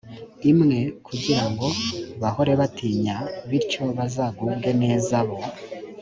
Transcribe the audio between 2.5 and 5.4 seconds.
bantinya bityo bazagubwe neza bo